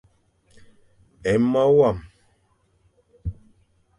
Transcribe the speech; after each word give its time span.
É 1.31 1.33
mo 1.51 1.63
wam. 1.77 1.97